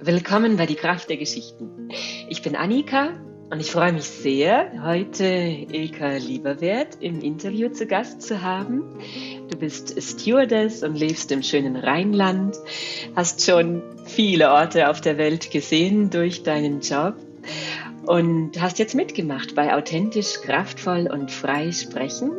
[0.00, 1.90] Willkommen bei Die Kraft der Geschichten.
[2.28, 3.10] Ich bin Annika
[3.50, 8.82] und ich freue mich sehr, heute Ilka Lieberwert im Interview zu Gast zu haben.
[9.50, 12.56] Du bist Stewardess und lebst im schönen Rheinland,
[13.14, 17.16] hast schon viele Orte auf der Welt gesehen durch deinen Job
[18.06, 22.32] und hast jetzt mitgemacht bei Authentisch, Kraftvoll und Frei Sprechen.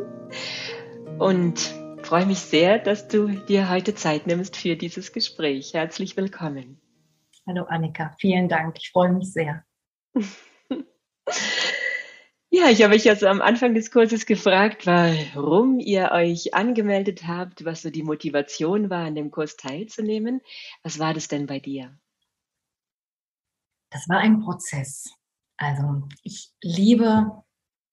[1.18, 1.60] Und
[2.02, 5.74] freue mich sehr, dass du dir heute Zeit nimmst für dieses Gespräch.
[5.74, 6.79] Herzlich willkommen.
[7.50, 8.76] Hallo Annika, vielen Dank.
[8.78, 9.64] Ich freue mich sehr.
[12.52, 17.64] Ja, ich habe euch also am Anfang des Kurses gefragt, warum ihr euch angemeldet habt,
[17.64, 20.40] was so die Motivation war, an dem Kurs teilzunehmen.
[20.82, 21.96] Was war das denn bei dir?
[23.90, 25.14] Das war ein Prozess.
[25.56, 27.30] Also ich liebe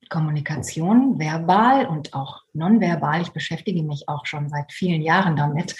[0.09, 3.21] Kommunikation, verbal und auch nonverbal.
[3.21, 5.75] Ich beschäftige mich auch schon seit vielen Jahren damit.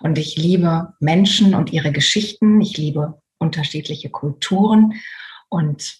[0.00, 2.60] Und ich liebe Menschen und ihre Geschichten.
[2.60, 4.94] Ich liebe unterschiedliche Kulturen
[5.48, 5.98] und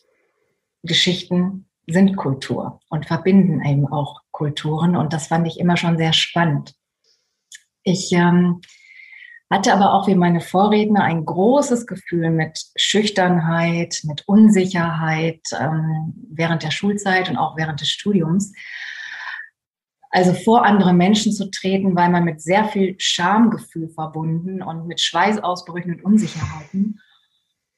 [0.83, 4.97] Geschichten sind Kultur und verbinden eben auch Kulturen.
[4.97, 6.75] Und das fand ich immer schon sehr spannend.
[7.83, 8.61] Ich ähm,
[9.51, 16.63] hatte aber auch wie meine Vorredner ein großes Gefühl mit Schüchternheit, mit Unsicherheit ähm, während
[16.63, 18.53] der Schulzeit und auch während des Studiums.
[20.11, 25.01] Also vor andere Menschen zu treten, weil man mit sehr viel Schamgefühl verbunden und mit
[25.01, 27.01] Schweißausbrüchen und Unsicherheiten.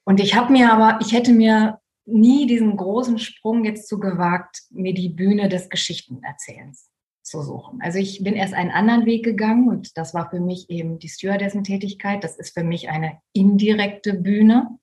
[0.05, 4.63] Und ich habe mir aber, ich hätte mir nie diesen großen Sprung jetzt zu gewagt,
[4.71, 6.90] mir die Bühne des Geschichtenerzählens
[7.31, 7.81] zu suchen.
[7.81, 11.09] Also ich bin erst einen anderen Weg gegangen und das war für mich eben die
[11.09, 12.25] Stewardessen-Tätigkeit.
[12.25, 14.79] Das ist für mich eine indirekte Bühne.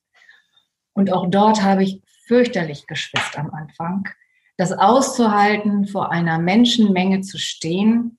[0.94, 4.08] Und auch dort habe ich fürchterlich geschwitzt am Anfang.
[4.56, 8.18] Das auszuhalten, vor einer Menschenmenge zu stehen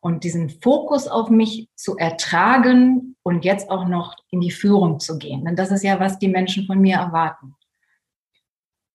[0.00, 5.18] und diesen Fokus auf mich zu ertragen und jetzt auch noch in die Führung zu
[5.18, 5.44] gehen.
[5.44, 7.54] Denn das ist ja, was die Menschen von mir erwarten.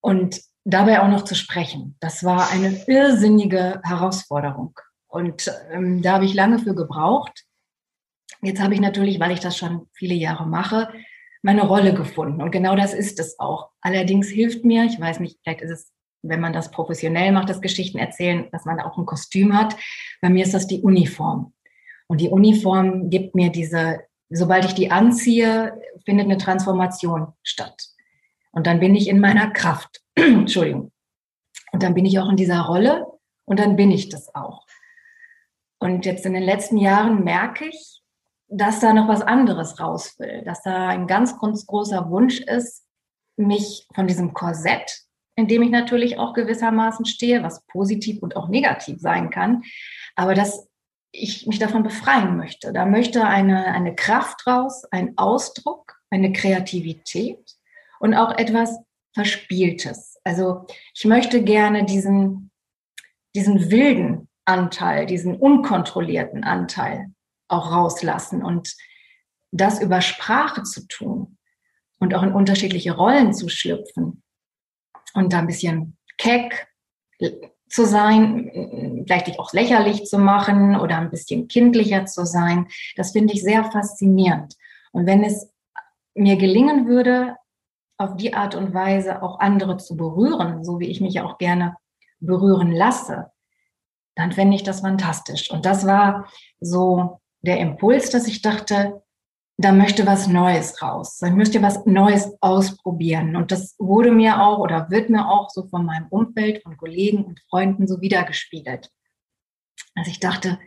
[0.02, 1.96] Und dabei auch noch zu sprechen.
[2.00, 4.80] Das war eine irrsinnige Herausforderung.
[5.08, 7.46] Und ähm, da habe ich lange für gebraucht.
[8.42, 10.90] Jetzt habe ich natürlich, weil ich das schon viele Jahre mache,
[11.42, 12.42] meine Rolle gefunden.
[12.42, 13.70] Und genau das ist es auch.
[13.82, 15.92] Allerdings hilft mir, ich weiß nicht, vielleicht ist es,
[16.24, 19.76] wenn man das professionell macht, das Geschichten erzählen, dass man auch ein Kostüm hat.
[20.22, 21.54] Bei mir ist das die Uniform.
[22.08, 27.90] Und die Uniform gibt mir diese, sobald ich die anziehe, findet eine Transformation statt.
[28.52, 30.03] Und dann bin ich in meiner Kraft.
[30.16, 30.92] Entschuldigung.
[31.72, 33.08] Und dann bin ich auch in dieser Rolle
[33.46, 34.66] und dann bin ich das auch.
[35.80, 38.02] Und jetzt in den letzten Jahren merke ich,
[38.48, 42.86] dass da noch was anderes raus will, dass da ein ganz großer Wunsch ist,
[43.36, 45.02] mich von diesem Korsett,
[45.36, 49.64] in dem ich natürlich auch gewissermaßen stehe, was positiv und auch negativ sein kann,
[50.16, 50.70] aber dass
[51.12, 52.74] ich mich davon befreien möchte.
[52.74, 57.56] Da möchte eine, eine Kraft raus, ein Ausdruck, eine Kreativität
[58.00, 58.80] und auch etwas
[59.14, 60.20] Verspieltes.
[60.24, 62.52] Also ich möchte gerne diesen,
[63.36, 67.14] diesen wilden Anteil, diesen unkontrollierten Anteil
[67.48, 68.76] auch rauslassen und
[69.52, 71.38] das über Sprache zu tun
[72.00, 74.24] und auch in unterschiedliche Rollen zu schlüpfen
[75.14, 76.68] und da ein bisschen keck
[77.70, 83.34] zu sein, vielleicht auch lächerlich zu machen oder ein bisschen kindlicher zu sein, das finde
[83.34, 84.56] ich sehr faszinierend.
[84.92, 85.52] Und wenn es
[86.14, 87.36] mir gelingen würde,
[88.04, 91.76] auf die Art und Weise auch andere zu berühren, so wie ich mich auch gerne
[92.20, 93.32] berühren lasse,
[94.16, 95.52] dann fände ich das fantastisch.
[95.52, 96.28] Und das war
[96.60, 99.04] so der Impuls, dass ich dachte,
[99.58, 101.22] da möchte was Neues raus.
[101.22, 103.36] Ich möchte was Neues ausprobieren.
[103.36, 107.24] Und das wurde mir auch oder wird mir auch so von meinem Umfeld, von Kollegen
[107.24, 108.92] und Freunden so wiedergespiegelt.
[109.96, 110.60] Also ich dachte,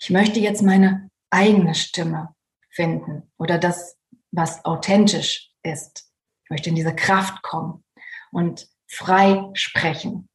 [0.00, 2.34] ich möchte jetzt meine eigene Stimme
[2.70, 3.96] finden oder das,
[4.30, 6.07] was authentisch ist.
[6.48, 7.84] Ich möchte in diese Kraft kommen
[8.32, 10.30] und frei sprechen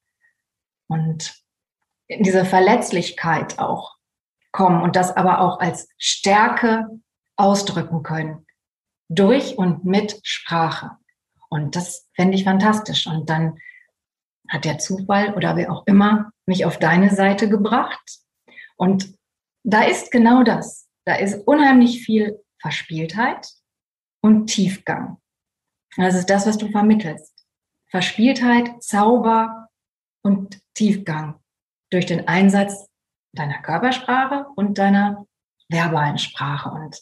[0.88, 1.42] und
[2.06, 3.96] in diese Verletzlichkeit auch
[4.52, 6.88] kommen und das aber auch als Stärke
[7.36, 8.46] ausdrücken können
[9.10, 10.92] durch und mit Sprache.
[11.50, 13.08] Und das fände ich fantastisch.
[13.08, 13.58] Und dann
[14.50, 18.20] hat der Zufall oder wer auch immer mich auf deine Seite gebracht.
[18.76, 19.16] Und
[19.64, 20.88] da ist genau das.
[21.06, 23.50] Da ist unheimlich viel Verspieltheit
[24.22, 25.18] und Tiefgang.
[25.98, 27.34] Das ist das, was du vermittelst.
[27.90, 29.70] Verspieltheit, Zauber
[30.24, 31.40] und Tiefgang
[31.92, 32.90] durch den Einsatz
[33.34, 35.26] deiner Körpersprache und deiner
[35.70, 36.70] verbalen Sprache.
[36.70, 37.00] Und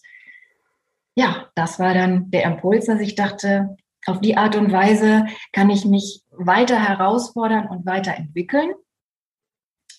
[1.16, 5.70] ja, das war dann der Impuls, dass ich dachte, auf die Art und Weise kann
[5.70, 8.72] ich mich weiter herausfordern und weiterentwickeln.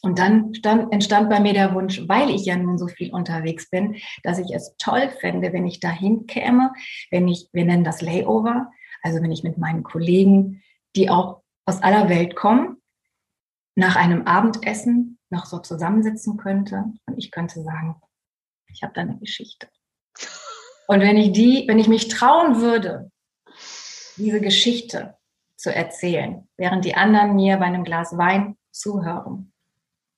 [0.05, 3.71] Und dann stand, entstand bei mir der Wunsch, weil ich ja nun so viel unterwegs
[3.71, 6.73] bin, dass ich es toll fände, wenn ich dahin käme,
[7.13, 10.63] wenn ich, wir nennen das Layover, also wenn ich mit meinen Kollegen,
[10.97, 12.81] die auch aus aller Welt kommen,
[13.75, 18.01] nach einem Abendessen noch so zusammensitzen könnte und ich könnte sagen,
[18.69, 19.69] ich habe da eine Geschichte.
[20.89, 23.11] Und wenn ich die, wenn ich mich trauen würde,
[24.17, 25.17] diese Geschichte
[25.57, 29.53] zu erzählen, während die anderen mir bei einem Glas Wein zuhören,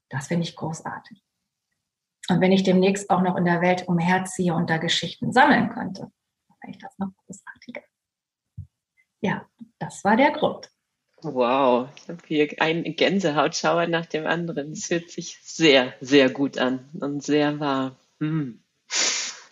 [0.09, 1.23] das finde ich großartig.
[2.29, 6.11] Und wenn ich demnächst auch noch in der Welt umherziehe und da Geschichten sammeln könnte,
[6.61, 7.83] wäre ich das noch großartiger.
[9.95, 10.69] Das war der Grund.
[11.23, 14.73] Wow, ich habe hier einen Gänsehautschauer nach dem anderen.
[14.73, 17.97] Es hört sich sehr, sehr gut an und sehr wahr.
[18.19, 18.61] Hm.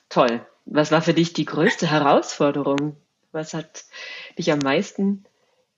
[0.09, 0.44] Toll.
[0.65, 2.97] Was war für dich die größte Herausforderung?
[3.31, 3.85] Was hat
[4.37, 5.25] dich am meisten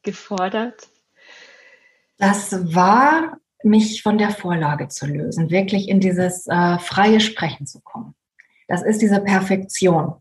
[0.03, 0.89] gefordert?
[2.17, 7.81] Das war, mich von der Vorlage zu lösen, wirklich in dieses äh, freie Sprechen zu
[7.81, 8.15] kommen.
[8.67, 10.15] Das ist diese Perfektion.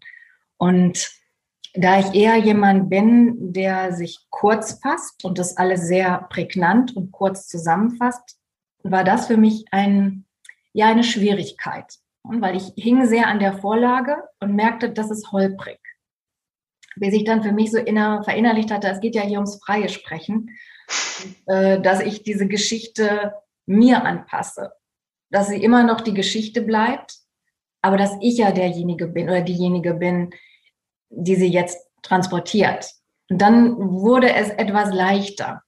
[0.57, 1.22] Und
[1.73, 7.11] da ich eher jemand bin, der sich kurz fasst und das alles sehr prägnant und
[7.11, 8.37] kurz zusammenfasst,
[8.83, 10.25] war das für mich ein,
[10.71, 11.97] ja, eine Schwierigkeit.
[12.21, 15.79] Und weil ich hing sehr an der Vorlage und merkte, das ist holprig.
[16.95, 19.89] Bis ich dann für mich so inner, verinnerlicht hatte, es geht ja hier ums freie
[19.89, 20.51] Sprechen,
[21.47, 23.33] äh, dass ich diese Geschichte
[23.65, 24.73] mir anpasse.
[25.31, 27.17] Dass sie immer noch die Geschichte bleibt,
[27.81, 30.29] aber dass ich ja derjenige bin oder diejenige bin,
[31.15, 32.91] die sie jetzt transportiert.
[33.29, 35.61] Und dann wurde es etwas leichter.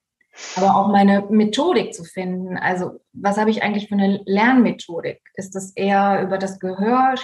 [0.57, 2.57] Aber auch meine Methodik zu finden.
[2.57, 5.21] Also, was habe ich eigentlich für eine Lernmethodik?
[5.36, 7.15] Ist das eher über das Gehör,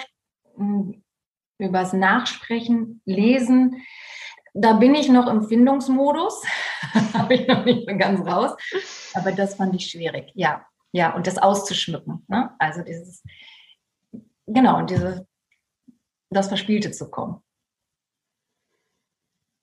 [0.56, 3.82] über das Nachsprechen, Lesen?
[4.54, 6.42] Da bin ich noch im Findungsmodus.
[7.14, 8.52] habe ich noch nicht ganz raus.
[9.14, 10.30] Aber das fand ich schwierig.
[10.34, 12.24] Ja, ja, und das auszuschmücken.
[12.28, 12.50] Ne?
[12.58, 13.22] Also dieses,
[14.46, 15.26] genau, und diese,
[16.30, 17.42] das Verspielte zu kommen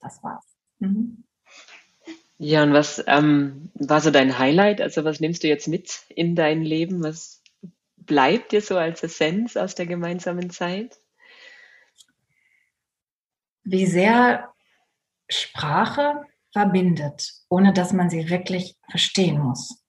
[0.02, 0.46] das war's.
[0.80, 1.24] Mhm.
[2.38, 4.80] Ja, und was ähm, war so dein Highlight?
[4.80, 7.04] Also was nimmst du jetzt mit in dein Leben?
[7.04, 7.44] Was
[7.98, 11.00] bleibt dir so als Essenz aus der gemeinsamen Zeit?
[13.64, 14.54] Wie sehr
[15.30, 19.84] Sprache verbindet, ohne dass man sie wirklich verstehen muss.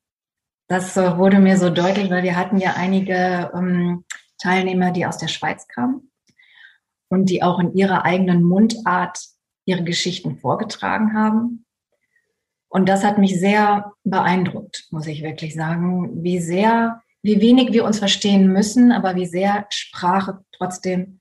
[0.69, 4.05] Das wurde mir so deutlich, weil wir hatten ja einige ähm,
[4.39, 6.13] Teilnehmer, die aus der Schweiz kamen
[7.09, 9.19] und die auch in ihrer eigenen Mundart
[9.71, 11.65] ihre Geschichten vorgetragen haben.
[12.69, 17.85] Und das hat mich sehr beeindruckt, muss ich wirklich sagen, wie sehr, wie wenig wir
[17.85, 21.21] uns verstehen müssen, aber wie sehr Sprache trotzdem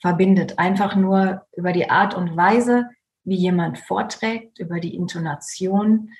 [0.00, 0.58] verbindet.
[0.58, 2.88] Einfach nur über die Art und Weise,
[3.24, 6.10] wie jemand vorträgt, über die Intonation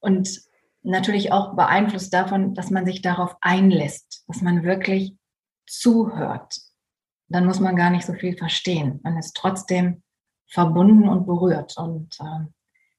[0.00, 0.40] und
[0.82, 5.16] natürlich auch beeinflusst davon, dass man sich darauf einlässt, dass man wirklich
[5.66, 6.56] zuhört.
[7.28, 9.00] Dann muss man gar nicht so viel verstehen.
[9.02, 10.02] Man ist trotzdem
[10.52, 11.76] verbunden und berührt.
[11.78, 12.46] Und äh,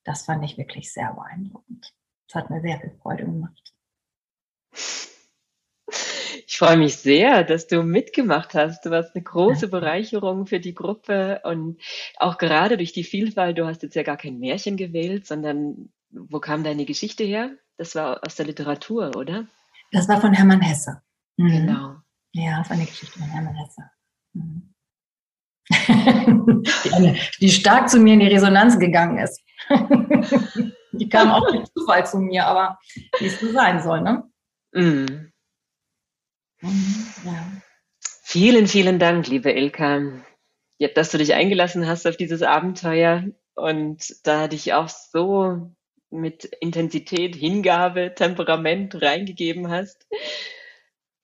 [0.04, 1.94] das fand ich wirklich sehr beeindruckend.
[2.28, 3.74] Es hat mir sehr viel Freude gemacht.
[6.48, 8.86] Ich freue mich sehr, dass du mitgemacht hast.
[8.86, 11.80] Du warst eine große Bereicherung für die Gruppe und
[12.18, 13.58] auch gerade durch die Vielfalt.
[13.58, 17.52] Du hast jetzt ja gar kein Märchen gewählt, sondern wo kam deine Geschichte her?
[17.78, 19.48] Das war aus der Literatur, oder?
[19.92, 21.02] Das war von Hermann Hesse.
[21.38, 21.48] Mhm.
[21.48, 21.96] Genau.
[22.34, 23.90] Ja, das war eine Geschichte von Hermann Hesse.
[24.34, 24.74] Mhm.
[25.70, 29.42] Die, die stark zu mir in die Resonanz gegangen ist.
[30.92, 32.78] die kam auch mit Zufall zu mir, aber
[33.20, 34.24] wie es so sein soll, ne?
[34.74, 35.32] Mm.
[36.62, 37.52] Ja.
[38.24, 40.02] Vielen, vielen Dank, liebe Ilka,
[40.96, 45.72] dass du dich eingelassen hast auf dieses Abenteuer und da dich auch so
[46.10, 50.08] mit Intensität, Hingabe, Temperament reingegeben hast.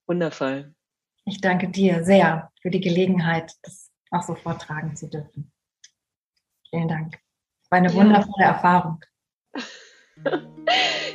[0.08, 0.74] Wundervoll.
[1.26, 5.52] Ich danke dir sehr für die Gelegenheit, das auch so vortragen zu dürfen.
[6.70, 7.20] Vielen Dank.
[7.70, 7.96] War eine ja.
[7.96, 9.00] wundervolle Erfahrung.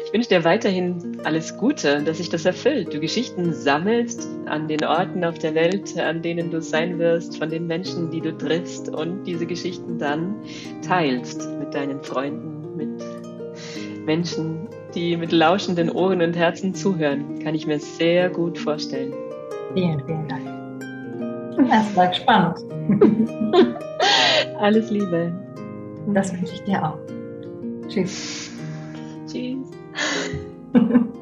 [0.04, 2.94] Ich wünsche dir weiterhin alles Gute, dass sich das erfüllt.
[2.94, 7.50] Du Geschichten sammelst an den Orten auf der Welt, an denen du sein wirst, von
[7.50, 10.36] den Menschen, die du triffst und diese Geschichten dann
[10.86, 13.04] teilst mit deinen Freunden, mit
[14.06, 17.40] Menschen, die mit lauschenden Ohren und Herzen zuhören.
[17.40, 19.12] Kann ich mir sehr gut vorstellen.
[19.74, 20.53] Vielen, vielen Dank.
[21.56, 22.58] Das war spannend.
[24.58, 25.32] Alles Liebe.
[26.08, 26.98] Das wünsche ich dir auch.
[27.88, 28.50] Tschüss.
[29.26, 29.70] Tschüss.